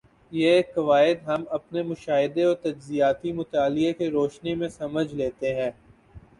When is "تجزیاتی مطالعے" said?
2.63-3.93